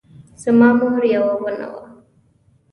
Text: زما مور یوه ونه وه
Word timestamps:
زما 0.41 0.69
مور 0.79 1.01
یوه 1.15 1.33
ونه 1.43 1.67
وه 1.73 1.83